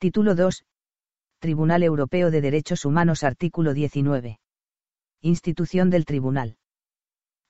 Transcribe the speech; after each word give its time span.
Título 0.00 0.34
2. 0.34 0.64
Tribunal 1.40 1.82
Europeo 1.82 2.30
de 2.30 2.40
Derechos 2.40 2.86
Humanos 2.86 3.22
Artículo 3.22 3.74
19. 3.74 4.40
Institución 5.20 5.90
del 5.90 6.06
Tribunal. 6.06 6.56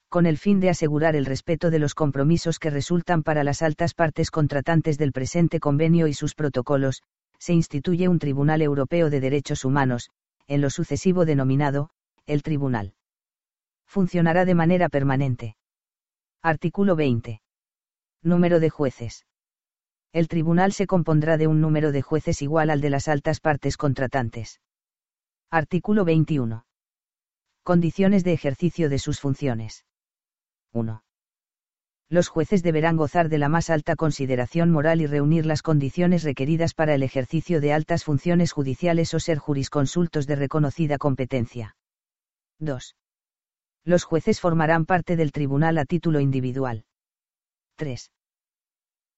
Con 0.08 0.26
el 0.26 0.36
fin 0.36 0.58
de 0.58 0.68
asegurar 0.68 1.14
el 1.14 1.26
respeto 1.26 1.70
de 1.70 1.78
los 1.78 1.94
compromisos 1.94 2.58
que 2.58 2.70
resultan 2.70 3.22
para 3.22 3.44
las 3.44 3.62
altas 3.62 3.94
partes 3.94 4.32
contratantes 4.32 4.98
del 4.98 5.12
presente 5.12 5.60
convenio 5.60 6.08
y 6.08 6.12
sus 6.12 6.34
protocolos, 6.34 7.04
se 7.38 7.52
instituye 7.52 8.08
un 8.08 8.18
Tribunal 8.18 8.62
Europeo 8.62 9.10
de 9.10 9.20
Derechos 9.20 9.64
Humanos, 9.64 10.10
en 10.48 10.60
lo 10.60 10.70
sucesivo 10.70 11.24
denominado, 11.24 11.90
el 12.26 12.42
Tribunal. 12.42 12.94
Funcionará 13.86 14.44
de 14.44 14.56
manera 14.56 14.88
permanente. 14.88 15.54
Artículo 16.42 16.96
20. 16.96 17.42
Número 18.24 18.58
de 18.58 18.70
jueces. 18.70 19.24
El 20.12 20.28
tribunal 20.28 20.72
se 20.72 20.86
compondrá 20.86 21.36
de 21.36 21.46
un 21.46 21.60
número 21.60 21.92
de 21.92 22.02
jueces 22.02 22.42
igual 22.42 22.70
al 22.70 22.80
de 22.80 22.90
las 22.90 23.08
altas 23.08 23.40
partes 23.40 23.76
contratantes. 23.76 24.60
Artículo 25.50 26.04
21. 26.04 26.64
Condiciones 27.62 28.24
de 28.24 28.32
ejercicio 28.32 28.88
de 28.88 28.98
sus 28.98 29.20
funciones. 29.20 29.84
1 30.72 31.02
los 32.10 32.26
jueces 32.26 32.64
deberán 32.64 32.96
gozar 32.96 33.28
de 33.28 33.38
la 33.38 33.48
más 33.48 33.70
alta 33.70 33.94
consideración 33.94 34.70
moral 34.70 35.00
y 35.00 35.06
reunir 35.06 35.46
las 35.46 35.62
condiciones 35.62 36.24
requeridas 36.24 36.74
para 36.74 36.94
el 36.94 37.04
ejercicio 37.04 37.60
de 37.60 37.72
altas 37.72 38.02
funciones 38.02 38.50
judiciales 38.50 39.14
o 39.14 39.20
ser 39.20 39.38
jurisconsultos 39.38 40.26
de 40.26 40.34
reconocida 40.34 40.98
competencia. 40.98 41.76
2. 42.58 42.96
Los 43.84 44.02
jueces 44.02 44.40
formarán 44.40 44.86
parte 44.86 45.14
del 45.14 45.30
tribunal 45.30 45.78
a 45.78 45.84
título 45.84 46.18
individual. 46.18 46.84
3. 47.76 48.10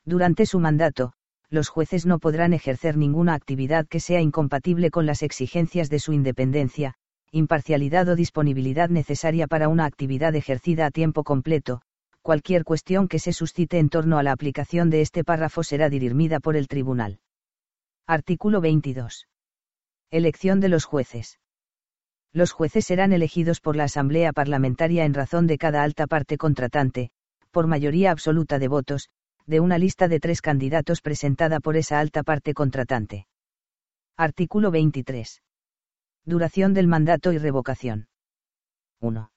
Durante 0.05 0.47
su 0.47 0.59
mandato, 0.59 1.13
los 1.49 1.69
jueces 1.69 2.07
no 2.07 2.19
podrán 2.19 2.55
ejercer 2.55 2.97
ninguna 2.97 3.35
actividad 3.35 3.87
que 3.87 4.01
sea 4.01 4.21
incompatible 4.21 4.91
con 4.91 5.07
las 5.07 5.23
exigencias 5.23 5.91
de 5.91 5.99
su 5.99 6.13
independencia, 6.13 6.95
imparcialidad 7.31 8.09
o 8.09 8.17
disponibilidad 8.17 8.89
necesaria 8.89 9.47
para 9.47 9.69
una 9.69 9.85
actividad 9.85 10.35
ejercida 10.35 10.87
a 10.87 10.91
tiempo 10.91 11.25
completo, 11.25 11.83
cualquier 12.23 12.65
cuestión 12.65 13.09
que 13.09 13.19
se 13.19 13.33
suscite 13.33 13.79
en 13.79 13.89
torno 13.89 14.19
a 14.19 14.23
la 14.23 14.33
aplicación 14.33 14.91
de 14.91 15.03
este 15.03 15.25
párrafo 15.25 15.63
será 15.63 15.89
dirimida 15.89 16.41
por 16.41 16.57
el 16.57 16.69
tribunal. 16.69 17.21
Artículo 18.07 18.61
22. 18.61 19.29
Elección 20.11 20.61
de 20.61 20.69
los 20.69 20.85
jueces. 20.85 21.39
Los 22.33 22.53
jueces 22.53 22.87
serán 22.87 23.13
elegidos 23.13 23.61
por 23.61 23.77
la 23.77 23.85
Asamblea 23.85 24.33
Parlamentaria 24.33 25.05
en 25.05 25.15
razón 25.15 25.47
de 25.47 25.59
cada 25.59 25.83
alta 25.83 26.07
parte 26.07 26.39
contratante, 26.39 27.11
por 27.51 27.67
mayoría 27.67 28.11
absoluta 28.11 28.59
de 28.59 28.69
votos, 28.69 29.09
de 29.47 29.61
una 29.61 29.79
lista 29.79 30.09
de 30.09 30.21
tres 30.21 30.41
candidatos 30.41 31.01
presentada 31.01 31.61
por 31.61 31.77
esa 31.77 31.99
alta 31.99 32.23
parte 32.23 32.55
contratante. 32.55 33.27
Artículo 34.17 34.71
23. 34.71 35.43
Duración 36.25 36.75
del 36.75 36.87
mandato 36.87 37.33
y 37.33 37.39
revocación. 37.39 38.09
1. 39.01 39.33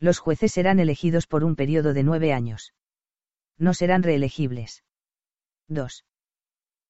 Los 0.00 0.18
jueces 0.18 0.52
serán 0.52 0.78
elegidos 0.78 1.26
por 1.26 1.44
un 1.44 1.56
periodo 1.56 1.94
de 1.94 2.02
nueve 2.02 2.32
años. 2.32 2.74
No 3.56 3.72
serán 3.72 4.02
reelegibles. 4.02 4.84
2. 5.68 6.04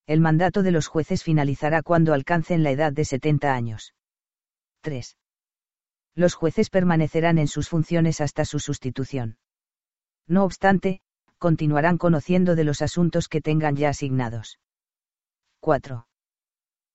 El 0.06 0.20
mandato 0.20 0.62
de 0.62 0.72
los 0.72 0.88
jueces 0.88 1.22
finalizará 1.22 1.82
cuando 1.82 2.12
alcancen 2.12 2.62
la 2.62 2.70
edad 2.70 2.92
de 2.92 3.04
70 3.04 3.54
años. 3.54 3.94
3. 4.80 5.16
Los 6.14 6.34
jueces 6.34 6.70
permanecerán 6.70 7.38
en 7.38 7.48
sus 7.48 7.68
funciones 7.68 8.20
hasta 8.20 8.44
su 8.44 8.58
sustitución. 8.58 9.38
No 10.26 10.44
obstante, 10.44 11.00
continuarán 11.44 11.98
conociendo 11.98 12.54
de 12.54 12.64
los 12.64 12.80
asuntos 12.80 13.28
que 13.28 13.42
tengan 13.42 13.76
ya 13.76 13.90
asignados. 13.90 14.60
4. 15.60 16.06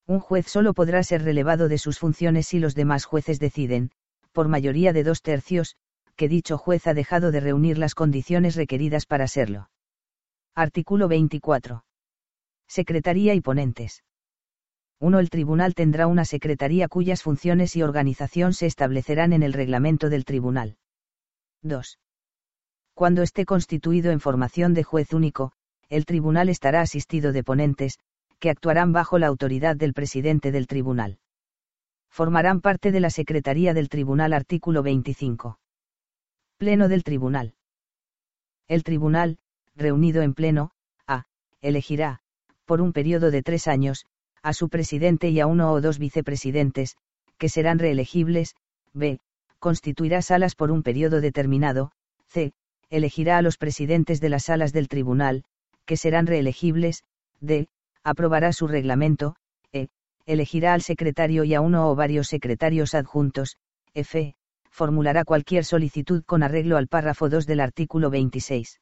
Un 0.08 0.20
juez 0.20 0.48
solo 0.48 0.74
podrá 0.74 1.04
ser 1.04 1.22
relevado 1.22 1.68
de 1.68 1.78
sus 1.78 2.00
funciones 2.00 2.48
si 2.48 2.58
los 2.58 2.74
demás 2.74 3.06
jueces 3.06 3.38
deciden, 3.38 3.92
por 4.32 4.48
mayoría 4.48 4.92
de 4.92 5.04
dos 5.04 5.22
tercios, 5.22 5.76
que 6.16 6.28
dicho 6.28 6.58
juez 6.58 6.88
ha 6.88 6.96
dejado 6.96 7.30
de 7.30 7.42
reunir 7.42 7.78
las 7.78 7.94
condiciones 7.94 8.56
requeridas 8.56 9.06
para 9.06 9.28
serlo. 9.28 9.70
Artículo 10.56 11.08
24. 11.08 11.86
Secretaría 12.68 13.36
y 13.36 13.42
ponentes. 13.42 14.04
1. 15.00 15.20
El 15.20 15.30
tribunal 15.30 15.76
tendrá 15.76 16.08
una 16.08 16.26
secretaría 16.26 16.88
cuyas 16.88 17.22
funciones 17.22 17.76
y 17.76 17.84
organización 17.84 18.54
se 18.54 18.66
establecerán 18.66 19.32
en 19.32 19.44
el 19.44 19.54
reglamento 19.54 20.10
del 20.10 20.26
tribunal. 20.26 20.78
2. 21.62 22.00
Cuando 23.00 23.22
esté 23.22 23.46
constituido 23.46 24.12
en 24.12 24.20
formación 24.20 24.74
de 24.74 24.84
juez 24.84 25.14
único, 25.14 25.54
el 25.88 26.06
tribunal 26.06 26.50
estará 26.50 26.82
asistido 26.82 27.32
de 27.32 27.46
ponentes, 27.46 27.98
que 28.40 28.50
actuarán 28.50 28.92
bajo 28.92 29.18
la 29.20 29.28
autoridad 29.28 29.78
del 29.78 29.94
presidente 29.94 30.52
del 30.52 30.68
tribunal. 30.68 31.18
Formarán 32.10 32.60
parte 32.60 32.92
de 32.92 33.00
la 33.00 33.10
Secretaría 33.10 33.74
del 33.74 33.88
Tribunal 33.88 34.34
artículo 34.34 34.84
25. 34.84 35.62
Pleno 36.58 36.90
del 36.90 37.06
Tribunal. 37.06 37.54
El 38.68 38.84
Tribunal, 38.84 39.38
reunido 39.78 40.22
en 40.22 40.34
pleno, 40.34 40.72
a, 41.08 41.24
elegirá, 41.62 42.20
por 42.66 42.82
un 42.82 42.92
periodo 42.92 43.32
de 43.32 43.44
tres 43.44 43.70
años, 43.70 44.08
a 44.44 44.52
su 44.52 44.68
presidente 44.68 45.30
y 45.30 45.40
a 45.40 45.48
uno 45.48 45.72
o 45.72 45.80
dos 45.80 46.00
vicepresidentes, 46.00 46.98
que 47.38 47.48
serán 47.48 47.80
reelegibles, 47.80 48.56
b, 48.92 49.22
constituirá 49.58 50.22
salas 50.22 50.54
por 50.54 50.70
un 50.70 50.84
periodo 50.84 51.22
determinado, 51.22 51.94
c, 52.28 52.52
elegirá 52.90 53.38
a 53.38 53.42
los 53.42 53.58
presidentes 53.58 54.20
de 54.20 54.30
las 54.30 54.46
salas 54.46 54.74
del 54.74 54.88
tribunal, 54.88 55.44
que 55.86 55.98
serán 55.98 56.28
reelegibles, 56.28 57.04
d, 57.40 57.68
aprobará 58.04 58.54
su 58.54 58.68
reglamento, 58.68 59.36
e, 59.72 59.90
elegirá 60.26 60.74
al 60.74 60.82
secretario 60.82 61.44
y 61.44 61.54
a 61.54 61.62
uno 61.62 61.90
o 61.90 61.96
varios 61.96 62.28
secretarios 62.28 62.94
adjuntos, 62.94 63.58
f, 63.94 64.36
formulará 64.70 65.26
cualquier 65.26 65.66
solicitud 65.66 66.24
con 66.24 66.44
arreglo 66.44 66.78
al 66.78 66.88
párrafo 66.88 67.30
2 67.30 67.46
del 67.46 67.60
artículo 67.60 68.10
26. 68.10 68.80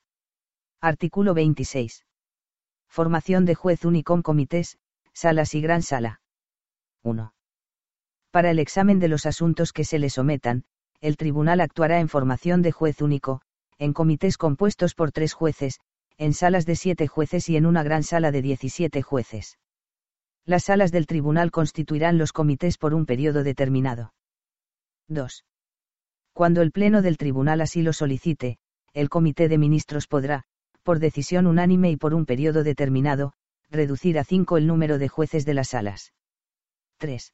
Artículo 0.81 1.33
26. 1.33 2.05
Formación 2.87 3.45
de 3.45 3.55
juez 3.55 3.83
único 3.83 4.21
comités, 4.21 4.77
salas 5.13 5.55
y 5.55 5.61
gran 5.61 5.81
sala. 5.81 6.21
1. 7.03 7.33
Para 8.31 8.51
el 8.51 8.59
examen 8.59 8.99
de 8.99 9.07
los 9.07 9.25
asuntos 9.25 9.73
que 9.73 9.83
se 9.83 9.97
le 9.97 10.09
sometan, 10.09 10.65
el 11.01 11.17
tribunal 11.17 11.61
actuará 11.61 11.99
en 11.99 12.09
formación 12.09 12.61
de 12.61 12.71
juez 12.71 13.01
único, 13.01 13.41
en 13.79 13.93
comités 13.93 14.37
compuestos 14.37 14.95
por 14.95 15.11
tres 15.11 15.33
jueces, 15.33 15.79
en 16.17 16.33
salas 16.33 16.65
de 16.65 16.75
siete 16.75 17.07
jueces 17.07 17.47
y 17.49 17.57
en 17.57 17.65
una 17.65 17.83
gran 17.83 18.03
sala 18.03 18.31
de 18.31 18.41
17 18.41 19.01
jueces. 19.01 19.57
Las 20.45 20.65
salas 20.65 20.91
del 20.91 21.05
tribunal 21.05 21.51
constituirán 21.51 22.17
los 22.17 22.31
comités 22.31 22.77
por 22.77 22.93
un 22.93 23.05
periodo 23.05 23.43
determinado. 23.43 24.13
2. 25.09 25.45
Cuando 26.33 26.61
el 26.61 26.71
Pleno 26.71 27.01
del 27.01 27.17
Tribunal 27.17 27.61
así 27.61 27.81
lo 27.81 27.93
solicite, 27.93 28.57
el 28.93 29.09
Comité 29.09 29.49
de 29.49 29.57
Ministros 29.57 30.07
podrá, 30.07 30.43
por 30.83 30.99
decisión 30.99 31.47
unánime 31.47 31.91
y 31.91 31.97
por 31.97 32.13
un 32.13 32.25
periodo 32.25 32.63
determinado, 32.63 33.33
reducir 33.69 34.17
a 34.17 34.23
cinco 34.23 34.57
el 34.57 34.67
número 34.67 34.97
de 34.97 35.09
jueces 35.09 35.45
de 35.45 35.53
las 35.53 35.69
salas. 35.69 36.13
3. 36.97 37.33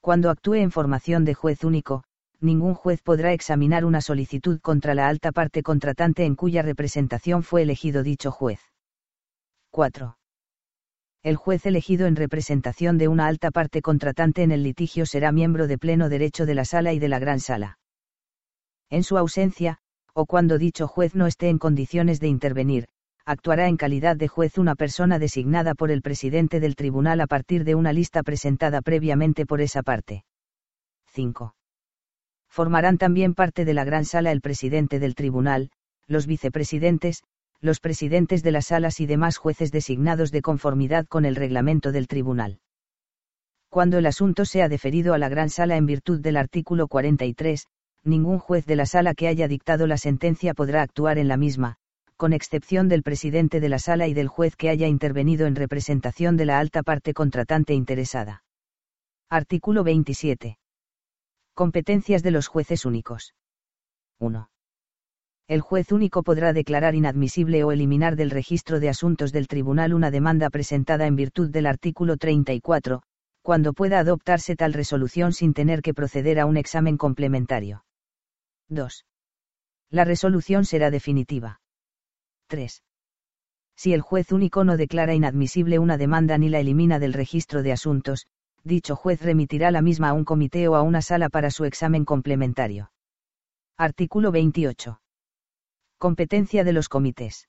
Cuando 0.00 0.30
actúe 0.30 0.54
en 0.54 0.70
formación 0.70 1.24
de 1.24 1.34
juez 1.34 1.64
único, 1.64 2.04
ningún 2.42 2.74
juez 2.74 3.02
podrá 3.02 3.32
examinar 3.32 3.84
una 3.84 4.00
solicitud 4.00 4.60
contra 4.60 4.94
la 4.94 5.08
alta 5.08 5.32
parte 5.32 5.62
contratante 5.62 6.24
en 6.24 6.34
cuya 6.34 6.62
representación 6.62 7.42
fue 7.42 7.62
elegido 7.62 8.02
dicho 8.02 8.30
juez. 8.30 8.60
4. 9.70 10.16
El 11.22 11.36
juez 11.36 11.66
elegido 11.66 12.06
en 12.06 12.16
representación 12.16 12.98
de 12.98 13.08
una 13.08 13.26
alta 13.26 13.50
parte 13.50 13.80
contratante 13.80 14.42
en 14.42 14.50
el 14.50 14.62
litigio 14.62 15.06
será 15.06 15.30
miembro 15.30 15.66
de 15.68 15.78
pleno 15.78 16.08
derecho 16.08 16.46
de 16.46 16.54
la 16.54 16.64
sala 16.64 16.92
y 16.92 16.98
de 16.98 17.08
la 17.08 17.18
gran 17.18 17.40
sala 17.40 17.78
en 18.92 19.04
su 19.04 19.16
ausencia, 19.16 19.78
o 20.12 20.26
cuando 20.26 20.58
dicho 20.58 20.86
juez 20.86 21.14
no 21.14 21.26
esté 21.26 21.48
en 21.48 21.58
condiciones 21.58 22.20
de 22.20 22.28
intervenir, 22.28 22.88
actuará 23.24 23.68
en 23.68 23.78
calidad 23.78 24.16
de 24.16 24.28
juez 24.28 24.58
una 24.58 24.74
persona 24.74 25.18
designada 25.18 25.74
por 25.74 25.90
el 25.90 26.02
presidente 26.02 26.60
del 26.60 26.76
tribunal 26.76 27.22
a 27.22 27.26
partir 27.26 27.64
de 27.64 27.74
una 27.74 27.94
lista 27.94 28.22
presentada 28.22 28.82
previamente 28.82 29.46
por 29.46 29.62
esa 29.62 29.82
parte. 29.82 30.24
5. 31.06 31.54
Formarán 32.52 32.98
también 32.98 33.32
parte 33.32 33.64
de 33.64 33.72
la 33.72 33.82
gran 33.82 34.04
sala 34.04 34.30
el 34.30 34.42
presidente 34.42 34.98
del 34.98 35.14
tribunal, 35.14 35.70
los 36.06 36.26
vicepresidentes, 36.26 37.22
los 37.62 37.80
presidentes 37.80 38.42
de 38.42 38.52
las 38.52 38.66
salas 38.66 39.00
y 39.00 39.06
demás 39.06 39.38
jueces 39.38 39.72
designados 39.72 40.30
de 40.32 40.42
conformidad 40.42 41.06
con 41.06 41.24
el 41.24 41.34
reglamento 41.34 41.92
del 41.92 42.08
tribunal. 42.08 42.60
Cuando 43.70 43.96
el 43.96 44.04
asunto 44.04 44.44
sea 44.44 44.68
deferido 44.68 45.14
a 45.14 45.18
la 45.18 45.30
gran 45.30 45.48
sala 45.48 45.78
en 45.78 45.86
virtud 45.86 46.20
del 46.20 46.36
artículo 46.36 46.88
43, 46.88 47.68
ningún 48.04 48.38
juez 48.38 48.66
de 48.66 48.76
la 48.76 48.84
sala 48.84 49.14
que 49.14 49.28
haya 49.28 49.48
dictado 49.48 49.86
la 49.86 49.96
sentencia 49.96 50.52
podrá 50.52 50.82
actuar 50.82 51.16
en 51.16 51.28
la 51.28 51.38
misma, 51.38 51.76
con 52.18 52.34
excepción 52.34 52.86
del 52.86 53.02
presidente 53.02 53.60
de 53.60 53.70
la 53.70 53.78
sala 53.78 54.08
y 54.08 54.12
del 54.12 54.28
juez 54.28 54.56
que 54.56 54.68
haya 54.68 54.88
intervenido 54.88 55.46
en 55.46 55.56
representación 55.56 56.36
de 56.36 56.44
la 56.44 56.58
alta 56.58 56.82
parte 56.82 57.14
contratante 57.14 57.72
interesada. 57.72 58.44
Artículo 59.30 59.84
27. 59.84 60.58
Competencias 61.54 62.22
de 62.22 62.30
los 62.30 62.46
jueces 62.46 62.86
únicos. 62.86 63.34
1. 64.18 64.48
El 65.48 65.60
juez 65.60 65.92
único 65.92 66.22
podrá 66.22 66.54
declarar 66.54 66.94
inadmisible 66.94 67.62
o 67.62 67.72
eliminar 67.72 68.16
del 68.16 68.30
registro 68.30 68.80
de 68.80 68.88
asuntos 68.88 69.32
del 69.32 69.48
tribunal 69.48 69.92
una 69.92 70.10
demanda 70.10 70.48
presentada 70.48 71.06
en 71.06 71.14
virtud 71.14 71.50
del 71.50 71.66
artículo 71.66 72.16
34, 72.16 73.02
cuando 73.42 73.74
pueda 73.74 73.98
adoptarse 73.98 74.56
tal 74.56 74.72
resolución 74.72 75.34
sin 75.34 75.52
tener 75.52 75.82
que 75.82 75.92
proceder 75.92 76.40
a 76.40 76.46
un 76.46 76.56
examen 76.56 76.96
complementario. 76.96 77.84
2. 78.68 79.04
La 79.90 80.04
resolución 80.04 80.64
será 80.64 80.90
definitiva. 80.90 81.60
3. 82.46 82.82
Si 83.76 83.92
el 83.92 84.00
juez 84.00 84.32
único 84.32 84.64
no 84.64 84.78
declara 84.78 85.12
inadmisible 85.12 85.78
una 85.78 85.98
demanda 85.98 86.38
ni 86.38 86.48
la 86.48 86.60
elimina 86.60 86.98
del 86.98 87.12
registro 87.12 87.62
de 87.62 87.72
asuntos, 87.72 88.26
dicho 88.64 88.96
juez 88.96 89.22
remitirá 89.22 89.70
la 89.70 89.82
misma 89.82 90.10
a 90.10 90.12
un 90.12 90.24
comité 90.24 90.68
o 90.68 90.76
a 90.76 90.82
una 90.82 91.02
sala 91.02 91.28
para 91.28 91.50
su 91.50 91.64
examen 91.64 92.04
complementario. 92.04 92.92
Artículo 93.76 94.30
28. 94.30 95.00
Competencia 95.98 96.64
de 96.64 96.72
los 96.72 96.88
comités. 96.88 97.48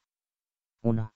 1. 0.82 1.14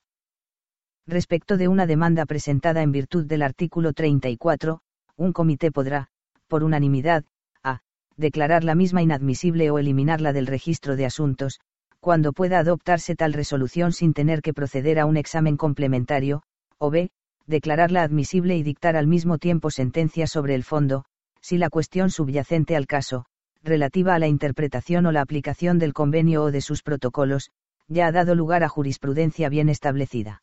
Respecto 1.06 1.56
de 1.56 1.68
una 1.68 1.86
demanda 1.86 2.26
presentada 2.26 2.82
en 2.82 2.92
virtud 2.92 3.24
del 3.24 3.42
artículo 3.42 3.92
34, 3.92 4.80
un 5.16 5.32
comité 5.32 5.72
podrá, 5.72 6.08
por 6.46 6.62
unanimidad, 6.64 7.24
a. 7.62 7.80
declarar 8.16 8.64
la 8.64 8.74
misma 8.74 9.02
inadmisible 9.02 9.70
o 9.70 9.78
eliminarla 9.78 10.32
del 10.32 10.46
registro 10.46 10.96
de 10.96 11.06
asuntos, 11.06 11.60
cuando 12.00 12.32
pueda 12.32 12.58
adoptarse 12.58 13.16
tal 13.16 13.32
resolución 13.32 13.92
sin 13.92 14.14
tener 14.14 14.42
que 14.42 14.54
proceder 14.54 14.98
a 14.98 15.06
un 15.06 15.16
examen 15.16 15.56
complementario, 15.56 16.42
o 16.78 16.90
b. 16.90 17.10
declararla 17.48 18.02
admisible 18.02 18.56
y 18.56 18.62
dictar 18.62 18.96
al 18.96 19.06
mismo 19.06 19.38
tiempo 19.38 19.70
sentencia 19.70 20.26
sobre 20.26 20.54
el 20.54 20.62
fondo, 20.62 21.04
si 21.40 21.58
la 21.58 21.70
cuestión 21.70 22.10
subyacente 22.10 22.76
al 22.76 22.86
caso, 22.86 23.24
relativa 23.62 24.14
a 24.14 24.18
la 24.18 24.28
interpretación 24.28 25.06
o 25.06 25.12
la 25.12 25.22
aplicación 25.22 25.78
del 25.78 25.94
convenio 25.94 26.44
o 26.44 26.52
de 26.52 26.60
sus 26.60 26.82
protocolos, 26.82 27.50
ya 27.88 28.06
ha 28.06 28.12
dado 28.12 28.34
lugar 28.34 28.62
a 28.62 28.68
jurisprudencia 28.68 29.48
bien 29.48 29.70
establecida. 29.70 30.42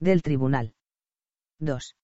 Del 0.00 0.22
Tribunal. 0.22 0.74
2. 1.60 1.94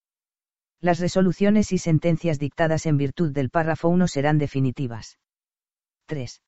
Las 0.80 1.00
resoluciones 1.00 1.72
y 1.72 1.78
sentencias 1.78 2.38
dictadas 2.38 2.86
en 2.86 2.98
virtud 2.98 3.32
del 3.32 3.50
párrafo 3.50 3.88
1 3.88 4.06
serán 4.06 4.38
definitivas. 4.38 5.18
3. 6.06 6.42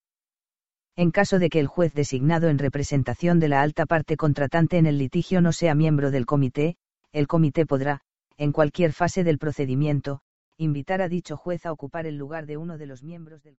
En 0.96 1.10
caso 1.10 1.38
de 1.38 1.48
que 1.48 1.58
el 1.58 1.68
juez 1.68 1.94
designado 1.94 2.48
en 2.48 2.58
representación 2.58 3.40
de 3.40 3.48
la 3.48 3.62
alta 3.62 3.86
parte 3.86 4.16
contratante 4.18 4.76
en 4.76 4.86
el 4.86 4.98
litigio 4.98 5.40
no 5.40 5.52
sea 5.52 5.74
miembro 5.74 6.10
del 6.10 6.26
comité, 6.26 6.76
el 7.12 7.26
comité 7.26 7.66
podrá, 7.66 8.02
en 8.38 8.52
cualquier 8.52 8.92
fase 8.92 9.22
del 9.22 9.38
procedimiento, 9.38 10.22
invitar 10.56 11.02
a 11.02 11.08
dicho 11.08 11.36
juez 11.36 11.66
a 11.66 11.72
ocupar 11.72 12.06
el 12.06 12.16
lugar 12.16 12.46
de 12.46 12.56
uno 12.56 12.78
de 12.78 12.86
los 12.86 13.02
miembros 13.02 13.42
del 13.42 13.58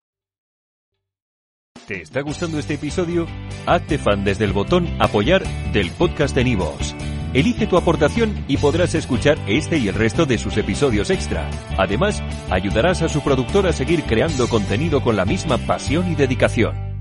¿Te 1.88 2.02
está 2.02 2.22
gustando 2.22 2.60
este 2.60 2.76
episodio? 2.76 3.28
Hazte 3.66 3.98
fan 3.98 4.24
desde 4.24 4.46
el 4.46 4.54
botón 4.54 4.88
Apoyar 5.00 5.44
del 5.74 5.92
podcast 5.92 6.34
de 6.34 6.46
Nivos. 6.46 6.96
Elige 7.34 7.68
tu 7.68 7.78
aportación 7.78 8.46
y 8.48 8.58
podrás 8.58 8.96
escuchar 8.96 9.38
este 9.48 9.78
y 9.78 9.90
el 9.90 9.96
resto 9.96 10.26
de 10.26 10.38
sus 10.38 10.56
episodios 10.56 11.10
extra. 11.10 11.50
Además, 11.78 12.22
ayudarás 12.50 13.02
a 13.02 13.10
su 13.10 13.22
productor 13.22 13.68
a 13.68 13.74
seguir 13.74 14.04
creando 14.04 14.48
contenido 14.48 15.02
con 15.02 15.18
la 15.18 15.26
misma 15.26 15.58
pasión 15.58 16.10
y 16.12 16.16
dedicación. 16.16 16.93